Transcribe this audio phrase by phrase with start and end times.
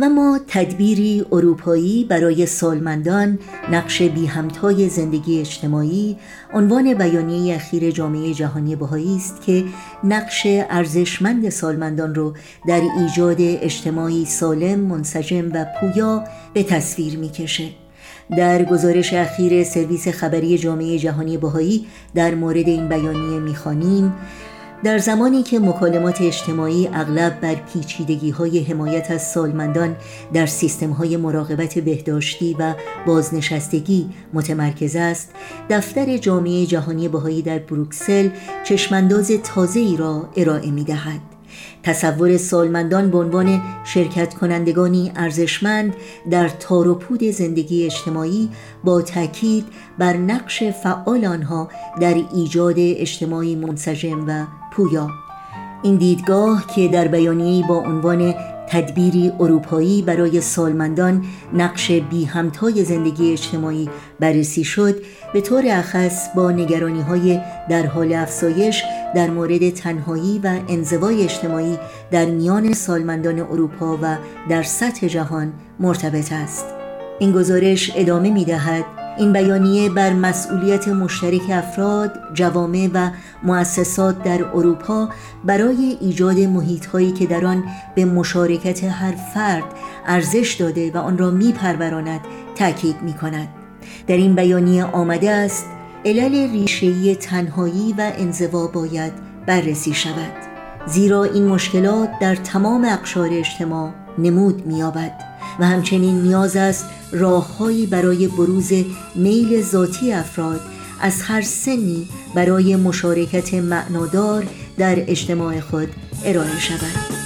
[0.00, 3.38] و ما تدبیری اروپایی برای سالمندان
[3.72, 6.16] نقش بی همتای زندگی اجتماعی
[6.54, 9.64] عنوان بیانیه اخیر جامعه جهانی بهایی است که
[10.04, 12.34] نقش ارزشمند سالمندان را
[12.68, 16.24] در ایجاد اجتماعی سالم، منسجم و پویا
[16.54, 17.68] به تصویر می‌کشه.
[18.36, 24.12] در گزارش اخیر سرویس خبری جامعه جهانی بهایی در مورد این بیانیه می‌خوانیم
[24.84, 29.96] در زمانی که مکالمات اجتماعی اغلب بر پیچیدگی های حمایت از سالمندان
[30.32, 32.74] در سیستم های مراقبت بهداشتی و
[33.06, 35.30] بازنشستگی متمرکز است
[35.70, 38.28] دفتر جامعه جهانی بهایی در بروکسل
[38.64, 41.20] چشمانداز تازه ای را ارائه می دهد.
[41.82, 45.94] تصور سالمندان به عنوان شرکت کنندگانی ارزشمند
[46.30, 48.50] در تار و پود زندگی اجتماعی
[48.84, 49.64] با تاکید
[49.98, 51.68] بر نقش فعال آنها
[52.00, 55.08] در ایجاد اجتماعی منسجم و پویا.
[55.82, 58.34] این دیدگاه که در بیانیه‌ای با عنوان
[58.68, 63.88] تدبیری اروپایی برای سالمندان نقش بی همتای زندگی اجتماعی
[64.20, 65.02] بررسی شد
[65.32, 68.82] به طور اخص با نگرانی های در حال افزایش
[69.14, 71.78] در مورد تنهایی و انزوای اجتماعی
[72.10, 74.16] در میان سالمندان اروپا و
[74.48, 76.64] در سطح جهان مرتبط است.
[77.18, 83.10] این گزارش ادامه می دهد این بیانیه بر مسئولیت مشترک افراد، جوامع و
[83.42, 85.08] مؤسسات در اروپا
[85.44, 89.64] برای ایجاد محیطهایی که در آن به مشارکت هر فرد
[90.06, 92.20] ارزش داده و آن را میپروراند
[92.54, 93.48] تاکید می کند.
[94.06, 95.66] در این بیانیه آمده است
[96.04, 99.12] علل ریشه‌ای تنهایی و انزوا باید
[99.46, 100.32] بررسی شود
[100.86, 105.27] زیرا این مشکلات در تمام اقشار اجتماع نمود می‌یابد
[105.58, 108.72] و همچنین نیاز است راههایی برای بروز
[109.14, 110.60] میل ذاتی افراد
[111.00, 114.46] از هر سنی برای مشارکت معنادار
[114.78, 115.88] در اجتماع خود
[116.24, 117.18] ارائه شود.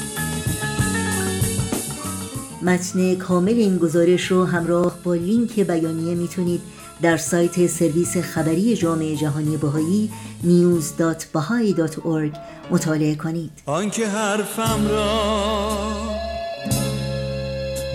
[2.62, 6.60] متن کامل این گزارش رو همراه با لینک بیانیه می‌تونید
[7.03, 10.10] در سایت سرویس خبری جامعه جهانی بهایی
[10.44, 12.38] news.bahai.org
[12.71, 13.50] مطالعه کنید.
[13.66, 15.81] آنکه حرفم را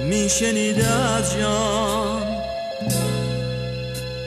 [0.10, 2.22] میشنیده از جان.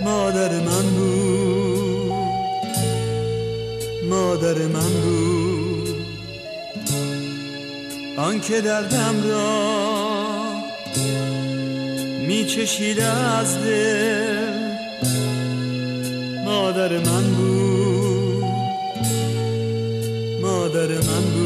[0.00, 2.12] مادر من بود.
[4.08, 6.06] مادر من بود.
[8.16, 9.80] آنکه دردم را
[12.26, 14.50] میچشیده از دل.
[16.44, 18.44] مادر من بود.
[20.40, 21.39] مادر من بود.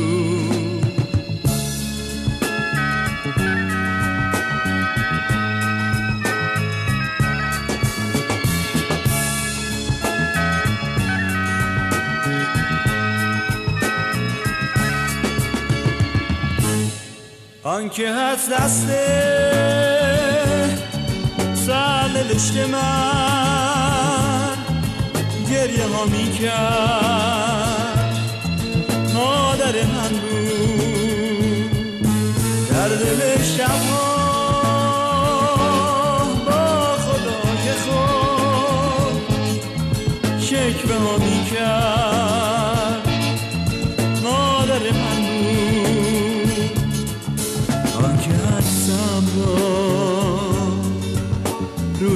[17.85, 18.89] آنکه هست دست
[21.67, 24.57] سرنوشت من.
[25.51, 28.19] گریه ها می کرد
[29.15, 31.71] مادر من بود.
[32.71, 34.15] در دل شبها
[36.47, 39.23] با خدای خود
[40.41, 41.19] شکوه ها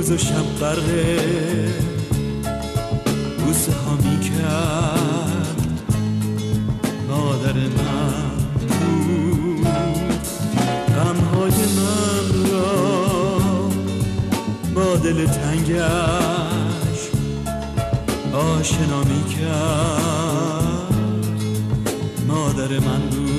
[0.08, 1.72] روز و شب غرقه
[3.38, 5.62] بوسه ها می کرد.
[7.08, 8.28] مادر من
[8.69, 9.66] بود.
[10.96, 13.41] غمهای من را
[14.74, 17.00] با دل تنگش
[18.32, 20.94] آشنا می کرد.
[22.28, 23.38] مادر من بود.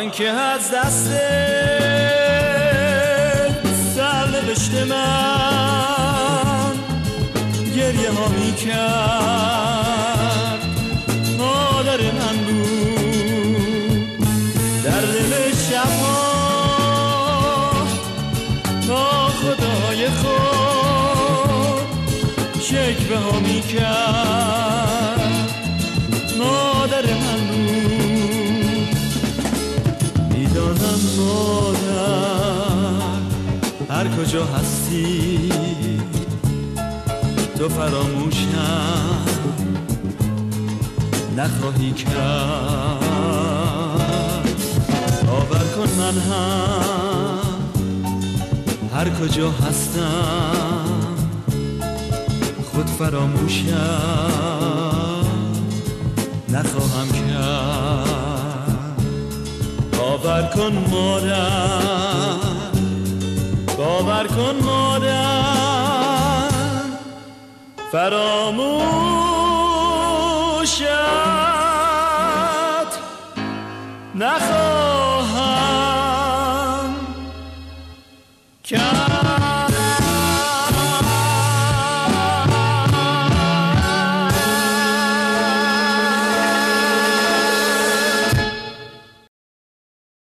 [0.00, 1.10] آنکه از دست
[3.94, 6.74] سرنوشت من
[7.76, 10.58] گریه ها می کرد
[11.38, 14.18] مادر من بود.
[14.84, 16.30] در دل شبها
[18.88, 21.86] با خدای خود
[22.60, 24.30] شکوه ها می کرد
[34.16, 35.52] کجا هستی؟
[37.58, 39.24] تو فراموشم
[41.36, 43.04] نخواهی کرد.
[45.26, 47.50] باور کن من هم
[48.94, 50.84] هر کجا هستم
[52.72, 53.70] خود فراموشم
[56.48, 58.10] نخواهم کرد.
[59.98, 62.49] باور کن مادر
[63.80, 66.50] باور کن مادر
[67.92, 69.40] فراموشت.
[74.14, 74.69] نخواهم